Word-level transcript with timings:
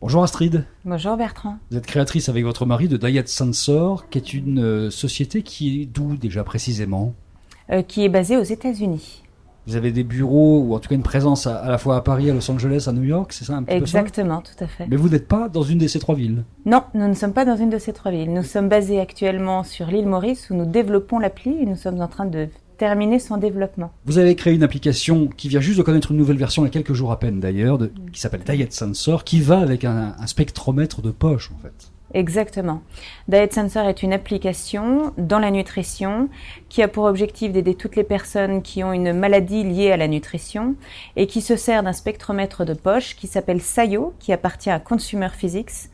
Bonjour 0.00 0.22
Astrid. 0.22 0.64
Bonjour 0.84 1.16
Bertrand. 1.16 1.56
Vous 1.70 1.76
êtes 1.78 1.86
créatrice 1.86 2.28
avec 2.28 2.44
votre 2.44 2.66
mari 2.66 2.86
de 2.88 2.96
Diet 2.96 3.26
Sensor, 3.28 4.08
qui 4.10 4.18
est 4.18 4.34
une 4.34 4.60
euh, 4.62 4.90
société 4.90 5.42
qui 5.42 5.82
est 5.82 5.86
d'où 5.86 6.16
déjà 6.16 6.44
précisément? 6.44 7.14
Euh, 7.70 7.82
qui 7.82 8.04
est 8.04 8.08
basée 8.08 8.36
aux 8.36 8.42
États-Unis. 8.42 9.22
Vous 9.66 9.74
avez 9.74 9.90
des 9.90 10.04
bureaux, 10.04 10.60
ou 10.60 10.74
en 10.74 10.78
tout 10.78 10.88
cas 10.90 10.94
une 10.94 11.02
présence 11.02 11.48
à, 11.48 11.56
à 11.56 11.70
la 11.70 11.78
fois 11.78 11.96
à 11.96 12.00
Paris, 12.00 12.30
à 12.30 12.34
Los 12.34 12.48
Angeles, 12.48 12.84
à 12.86 12.92
New 12.92 13.02
York, 13.02 13.32
c'est 13.32 13.44
ça 13.44 13.56
un 13.56 13.64
petit 13.64 13.74
Exactement, 13.74 14.40
tout 14.40 14.52
à 14.62 14.68
fait. 14.68 14.84
peu 14.84 14.84
ça 14.84 14.88
Mais 14.90 14.96
vous 14.96 15.08
n'êtes 15.08 15.26
pas 15.26 15.48
dans 15.48 15.62
une 15.64 15.78
de 15.78 15.88
ces 15.88 15.98
trois 15.98 16.14
villes? 16.14 16.44
Non, 16.66 16.84
nous 16.94 17.08
ne 17.08 17.14
sommes 17.14 17.32
pas 17.32 17.44
dans 17.44 17.56
une 17.56 17.70
de 17.70 17.78
ces 17.78 17.92
trois 17.92 18.12
villes. 18.12 18.32
Nous 18.32 18.44
sommes 18.44 18.68
basés 18.68 19.00
actuellement 19.00 19.64
sur 19.64 19.86
l'île 19.86 20.06
Maurice 20.06 20.50
où 20.50 20.54
nous 20.54 20.66
développons 20.66 21.18
l'appli 21.18 21.56
et 21.60 21.66
nous 21.66 21.74
sommes 21.74 22.00
en 22.00 22.06
train 22.06 22.26
de 22.26 22.48
terminer 22.76 23.18
son 23.18 23.36
développement. 23.36 23.92
Vous 24.04 24.18
avez 24.18 24.34
créé 24.34 24.54
une 24.54 24.62
application 24.62 25.26
qui 25.26 25.48
vient 25.48 25.60
juste 25.60 25.78
de 25.78 25.82
connaître 25.82 26.12
une 26.12 26.18
nouvelle 26.18 26.36
version 26.36 26.62
il 26.62 26.66
y 26.66 26.68
a 26.68 26.72
quelques 26.72 26.92
jours 26.92 27.12
à 27.12 27.18
peine 27.18 27.40
d'ailleurs, 27.40 27.78
qui 28.12 28.20
s'appelle 28.20 28.42
Diet 28.44 28.72
Sensor, 28.72 29.24
qui 29.24 29.40
va 29.40 29.58
avec 29.58 29.84
un, 29.84 30.14
un 30.18 30.26
spectromètre 30.26 31.02
de 31.02 31.10
poche 31.10 31.50
en 31.54 31.58
fait. 31.62 31.90
Exactement. 32.16 32.80
Diet 33.28 33.52
Sensor 33.52 33.88
est 33.88 34.02
une 34.02 34.14
application 34.14 35.12
dans 35.18 35.38
la 35.38 35.50
nutrition 35.50 36.30
qui 36.70 36.82
a 36.82 36.88
pour 36.88 37.04
objectif 37.04 37.52
d'aider 37.52 37.74
toutes 37.74 37.94
les 37.94 38.04
personnes 38.04 38.62
qui 38.62 38.82
ont 38.82 38.94
une 38.94 39.12
maladie 39.12 39.64
liée 39.64 39.92
à 39.92 39.98
la 39.98 40.08
nutrition 40.08 40.76
et 41.16 41.26
qui 41.26 41.42
se 41.42 41.56
sert 41.56 41.82
d'un 41.82 41.92
spectromètre 41.92 42.64
de 42.64 42.72
poche 42.72 43.16
qui 43.16 43.26
s'appelle 43.26 43.60
Sayo, 43.60 44.14
qui 44.18 44.32
appartient 44.32 44.70
à 44.70 44.80
Consumer 44.80 45.28
Physics, 45.28 45.90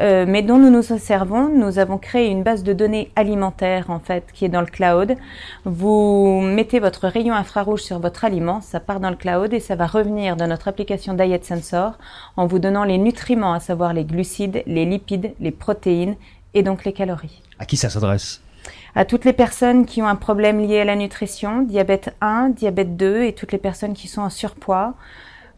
euh, 0.00 0.24
mais 0.28 0.42
dont 0.42 0.58
nous 0.58 0.70
nous 0.70 0.82
servons. 0.82 1.48
Nous 1.48 1.80
avons 1.80 1.98
créé 1.98 2.28
une 2.28 2.44
base 2.44 2.62
de 2.62 2.72
données 2.72 3.10
alimentaire 3.16 3.90
en 3.90 3.98
fait 3.98 4.26
qui 4.32 4.44
est 4.44 4.48
dans 4.48 4.60
le 4.60 4.68
cloud. 4.68 5.16
Vous 5.64 6.40
mettez 6.40 6.78
votre 6.78 7.08
rayon 7.08 7.34
infrarouge 7.34 7.82
sur 7.82 7.98
votre 7.98 8.24
aliment, 8.24 8.60
ça 8.60 8.78
part 8.78 9.00
dans 9.00 9.10
le 9.10 9.16
cloud 9.16 9.52
et 9.52 9.58
ça 9.58 9.74
va 9.74 9.88
revenir 9.88 10.36
dans 10.36 10.46
notre 10.46 10.68
application 10.68 11.14
Diet 11.14 11.44
Sensor 11.44 11.98
en 12.36 12.46
vous 12.46 12.60
donnant 12.60 12.84
les 12.84 12.98
nutriments, 12.98 13.54
à 13.54 13.60
savoir 13.60 13.92
les 13.92 14.04
glucides, 14.04 14.62
les 14.66 14.84
lipides, 14.84 15.34
les 15.40 15.50
protéines 15.64 16.16
et 16.52 16.62
donc 16.62 16.84
les 16.84 16.92
calories. 16.92 17.40
À 17.58 17.64
qui 17.64 17.76
ça 17.76 17.88
s'adresse? 17.88 18.42
À 18.94 19.04
toutes 19.04 19.24
les 19.24 19.32
personnes 19.32 19.86
qui 19.86 20.02
ont 20.02 20.06
un 20.06 20.20
problème 20.28 20.60
lié 20.60 20.80
à 20.80 20.84
la 20.84 20.96
nutrition, 20.96 21.62
diabète 21.62 22.14
1, 22.20 22.50
diabète 22.50 22.96
2 22.96 23.24
et 23.24 23.32
toutes 23.32 23.52
les 23.52 23.58
personnes 23.68 23.94
qui 23.94 24.08
sont 24.08 24.22
en 24.22 24.30
surpoids 24.30 24.94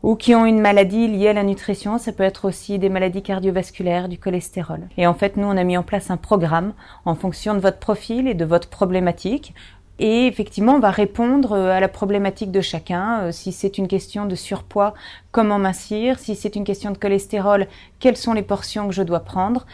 ou 0.02 0.14
qui 0.14 0.34
ont 0.34 0.46
une 0.46 0.60
maladie 0.60 1.08
liée 1.08 1.28
à 1.28 1.32
la 1.32 1.42
nutrition, 1.42 1.98
ça 1.98 2.12
peut 2.12 2.22
être 2.22 2.44
aussi 2.44 2.78
des 2.78 2.88
maladies 2.88 3.22
cardiovasculaires, 3.22 4.08
du 4.08 4.18
cholestérol. 4.18 4.82
Et 4.96 5.06
en 5.06 5.14
fait, 5.14 5.36
nous, 5.36 5.46
on 5.46 5.56
a 5.56 5.64
mis 5.64 5.76
en 5.76 5.82
place 5.82 6.10
un 6.10 6.16
programme 6.16 6.72
en 7.04 7.14
fonction 7.14 7.54
de 7.54 7.60
votre 7.60 7.78
profil 7.78 8.28
et 8.28 8.34
de 8.34 8.44
votre 8.44 8.68
problématique. 8.68 9.54
Et 9.98 10.26
effectivement, 10.26 10.74
on 10.74 10.78
va 10.80 10.90
répondre 10.90 11.52
euh, 11.52 11.76
à 11.76 11.80
la 11.80 11.88
problématique 11.88 12.52
de 12.52 12.60
chacun. 12.60 13.20
Euh, 13.20 13.32
Si 13.32 13.50
c'est 13.52 13.78
une 13.78 13.88
question 13.88 14.26
de 14.26 14.34
surpoids, 14.34 14.92
comment 15.32 15.58
mincir? 15.58 16.18
Si 16.18 16.34
c'est 16.36 16.54
une 16.54 16.64
question 16.64 16.90
de 16.90 16.98
cholestérol, 16.98 17.66
quelles 17.98 18.18
sont 18.18 18.34
les 18.34 18.42
portions 18.42 18.88
que 18.88 18.94
je 18.94 19.02
dois 19.02 19.20
prendre? 19.20 19.66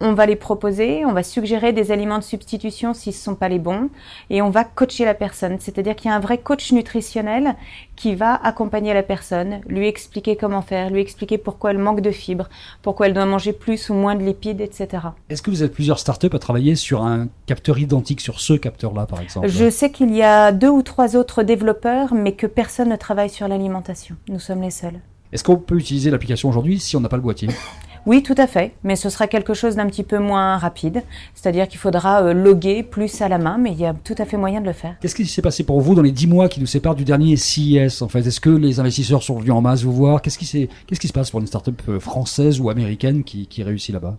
On 0.00 0.12
va 0.12 0.26
les 0.26 0.36
proposer, 0.36 1.04
on 1.06 1.12
va 1.12 1.22
suggérer 1.22 1.72
des 1.72 1.90
aliments 1.90 2.18
de 2.18 2.24
substitution 2.24 2.92
s'ils 2.92 3.12
ne 3.12 3.16
sont 3.16 3.34
pas 3.34 3.48
les 3.48 3.58
bons, 3.58 3.88
et 4.28 4.42
on 4.42 4.50
va 4.50 4.64
coacher 4.64 5.04
la 5.04 5.14
personne. 5.14 5.56
C'est-à-dire 5.58 5.96
qu'il 5.96 6.10
y 6.10 6.12
a 6.12 6.16
un 6.16 6.20
vrai 6.20 6.38
coach 6.38 6.72
nutritionnel 6.72 7.54
qui 7.96 8.14
va 8.14 8.34
accompagner 8.34 8.92
la 8.92 9.02
personne, 9.02 9.60
lui 9.66 9.86
expliquer 9.88 10.36
comment 10.36 10.60
faire, 10.60 10.90
lui 10.90 11.00
expliquer 11.00 11.38
pourquoi 11.38 11.70
elle 11.70 11.78
manque 11.78 12.02
de 12.02 12.10
fibres, 12.10 12.48
pourquoi 12.82 13.06
elle 13.06 13.14
doit 13.14 13.24
manger 13.24 13.54
plus 13.54 13.88
ou 13.88 13.94
moins 13.94 14.14
de 14.14 14.22
lipides, 14.22 14.60
etc. 14.60 14.88
Est-ce 15.30 15.40
que 15.40 15.50
vous 15.50 15.62
êtes 15.62 15.72
plusieurs 15.72 15.98
startups 15.98 16.34
à 16.34 16.38
travailler 16.38 16.76
sur 16.76 17.02
un 17.02 17.28
capteur 17.46 17.78
identique 17.78 18.20
sur 18.20 18.40
ce 18.40 18.52
capteur-là 18.52 19.06
par 19.06 19.20
exemple? 19.20 19.48
Je 19.48 19.70
sais 19.70 19.90
qu'il 19.90 20.14
y 20.14 20.22
a 20.22 20.52
deux 20.52 20.68
ou 20.68 20.82
trois 20.82 21.16
autres 21.16 21.42
développeurs, 21.42 22.12
mais 22.12 22.32
que 22.32 22.46
personne 22.46 22.90
ne 22.90 22.96
travaille 22.96 23.30
sur 23.30 23.48
l'alimentation. 23.48 24.16
Nous 24.28 24.40
sommes 24.40 24.60
les 24.60 24.70
seuls. 24.70 25.00
Est-ce 25.32 25.42
qu'on 25.42 25.56
peut 25.56 25.78
utiliser 25.78 26.10
l'application 26.10 26.48
aujourd'hui 26.48 26.78
si 26.78 26.96
on 26.96 27.00
n'a 27.00 27.08
pas 27.08 27.16
le 27.16 27.22
boîtier? 27.22 27.48
Oui, 28.06 28.22
tout 28.22 28.34
à 28.38 28.46
fait, 28.46 28.72
mais 28.84 28.94
ce 28.96 29.10
sera 29.10 29.26
quelque 29.26 29.52
chose 29.52 29.76
d'un 29.76 29.86
petit 29.86 30.04
peu 30.04 30.18
moins 30.18 30.58
rapide, 30.58 31.02
c'est-à-dire 31.34 31.66
qu'il 31.66 31.78
faudra 31.78 32.22
euh, 32.22 32.32
loguer 32.32 32.82
plus 32.82 33.20
à 33.20 33.28
la 33.28 33.38
main, 33.38 33.58
mais 33.58 33.72
il 33.72 33.80
y 33.80 33.84
a 33.84 33.94
tout 34.04 34.14
à 34.18 34.24
fait 34.24 34.36
moyen 34.36 34.60
de 34.60 34.66
le 34.66 34.72
faire. 34.72 34.94
Qu'est-ce 35.00 35.14
qui 35.14 35.26
s'est 35.26 35.42
passé 35.42 35.64
pour 35.64 35.80
vous 35.80 35.94
dans 35.94 36.02
les 36.02 36.12
10 36.12 36.28
mois 36.28 36.48
qui 36.48 36.60
nous 36.60 36.66
séparent 36.66 36.94
du 36.94 37.04
dernier 37.04 37.36
CIS 37.36 38.02
en 38.02 38.08
fait? 38.08 38.20
Est-ce 38.20 38.40
que 38.40 38.50
les 38.50 38.80
investisseurs 38.80 39.22
sont 39.22 39.38
venus 39.38 39.52
en 39.52 39.60
masse 39.60 39.82
vous 39.82 39.92
voir? 39.92 40.22
Qu'est-ce 40.22 40.38
qui, 40.38 40.68
qu'est-ce 40.86 41.00
qui 41.00 41.08
se 41.08 41.12
passe 41.12 41.30
pour 41.30 41.40
une 41.40 41.46
startup 41.46 41.82
euh, 41.88 42.00
française 42.00 42.60
ou 42.60 42.70
américaine 42.70 43.24
qui, 43.24 43.46
qui 43.46 43.62
réussit 43.62 43.92
là-bas? 43.92 44.16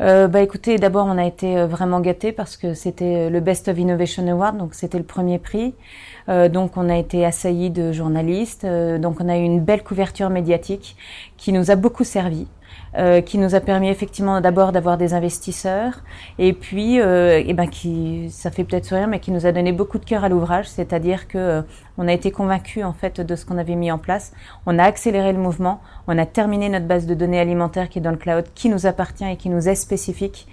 Euh, 0.00 0.26
bah 0.26 0.40
écoutez, 0.40 0.76
d'abord 0.76 1.06
on 1.06 1.18
a 1.18 1.24
été 1.24 1.56
euh, 1.56 1.66
vraiment 1.66 2.00
gâtés 2.00 2.32
parce 2.32 2.56
que 2.56 2.74
c'était 2.74 3.30
le 3.30 3.40
Best 3.40 3.68
of 3.68 3.78
Innovation 3.78 4.26
Award, 4.26 4.58
donc 4.58 4.74
c'était 4.74 4.98
le 4.98 5.04
premier 5.04 5.38
prix. 5.38 5.74
Euh, 6.28 6.48
donc 6.48 6.76
on 6.76 6.88
a 6.88 6.96
été 6.96 7.24
assaillis 7.24 7.70
de 7.70 7.92
journalistes, 7.92 8.64
euh, 8.64 8.98
donc 8.98 9.20
on 9.20 9.28
a 9.28 9.36
eu 9.36 9.42
une 9.42 9.60
belle 9.60 9.82
couverture 9.82 10.30
médiatique 10.30 10.96
qui 11.36 11.52
nous 11.52 11.70
a 11.70 11.76
beaucoup 11.76 12.04
servi. 12.04 12.46
Euh, 12.96 13.20
qui 13.20 13.38
nous 13.38 13.56
a 13.56 13.60
permis 13.60 13.88
effectivement 13.88 14.40
d'abord 14.40 14.70
d'avoir 14.70 14.96
des 14.96 15.14
investisseurs 15.14 15.94
et 16.38 16.52
puis 16.52 17.00
euh, 17.00 17.42
eh 17.44 17.52
ben 17.52 17.68
qui 17.68 18.30
ça 18.30 18.52
fait 18.52 18.62
peut-être 18.62 18.84
sourire 18.84 19.08
mais 19.08 19.18
qui 19.18 19.32
nous 19.32 19.46
a 19.46 19.52
donné 19.52 19.72
beaucoup 19.72 19.98
de 19.98 20.04
cœur 20.04 20.22
à 20.22 20.28
l'ouvrage. 20.28 20.68
C'est-à-dire 20.68 21.26
que 21.26 21.38
euh, 21.38 21.62
on 21.98 22.06
a 22.06 22.12
été 22.12 22.30
convaincus 22.30 22.84
en 22.84 22.92
fait 22.92 23.20
de 23.20 23.34
ce 23.34 23.44
qu'on 23.44 23.58
avait 23.58 23.74
mis 23.74 23.90
en 23.90 23.98
place. 23.98 24.32
On 24.66 24.78
a 24.78 24.84
accéléré 24.84 25.32
le 25.32 25.40
mouvement. 25.40 25.80
On 26.06 26.16
a 26.18 26.26
terminé 26.26 26.68
notre 26.68 26.86
base 26.86 27.06
de 27.06 27.14
données 27.14 27.40
alimentaire 27.40 27.88
qui 27.88 27.98
est 27.98 28.02
dans 28.02 28.12
le 28.12 28.16
cloud 28.16 28.44
qui 28.54 28.68
nous 28.68 28.86
appartient 28.86 29.24
et 29.24 29.36
qui 29.36 29.50
nous 29.50 29.68
est 29.68 29.74
spécifique 29.74 30.46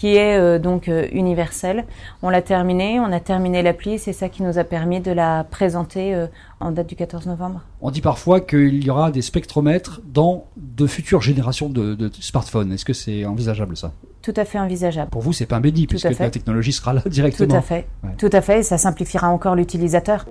qui 0.00 0.16
est 0.16 0.38
euh, 0.38 0.58
donc 0.58 0.88
euh, 0.88 1.06
universelle. 1.12 1.84
On 2.22 2.30
l'a 2.30 2.40
terminé, 2.40 2.98
on 3.00 3.12
a 3.12 3.20
terminé 3.20 3.60
l'appli, 3.60 3.98
c'est 3.98 4.14
ça 4.14 4.30
qui 4.30 4.42
nous 4.42 4.56
a 4.56 4.64
permis 4.64 5.00
de 5.00 5.12
la 5.12 5.44
présenter 5.44 6.14
euh, 6.14 6.26
en 6.58 6.70
date 6.70 6.86
du 6.86 6.96
14 6.96 7.26
novembre. 7.26 7.60
On 7.82 7.90
dit 7.90 8.00
parfois 8.00 8.40
qu'il 8.40 8.82
y 8.82 8.88
aura 8.88 9.10
des 9.10 9.20
spectromètres 9.20 10.00
dans 10.06 10.46
de 10.56 10.86
futures 10.86 11.20
générations 11.20 11.68
de, 11.68 11.94
de 11.94 12.10
smartphones. 12.18 12.72
Est-ce 12.72 12.86
que 12.86 12.94
c'est 12.94 13.26
envisageable 13.26 13.76
ça? 13.76 13.92
Tout 14.22 14.32
à 14.36 14.46
fait 14.46 14.58
envisageable. 14.58 15.10
Pour 15.10 15.20
vous, 15.20 15.34
c'est 15.34 15.44
pas 15.44 15.56
un 15.56 15.60
béni 15.60 15.82
Tout 15.86 15.98
puisque 15.98 16.18
la 16.18 16.30
technologie 16.30 16.72
sera 16.72 16.94
là 16.94 17.00
Tout 17.02 17.10
directement. 17.10 17.56
à 17.56 17.60
fait. 17.60 17.86
Ouais. 18.02 18.10
Tout 18.16 18.30
à 18.32 18.40
fait, 18.40 18.60
et 18.60 18.62
ça 18.62 18.78
simplifiera 18.78 19.28
encore 19.28 19.54
l'utilisateur. 19.54 20.24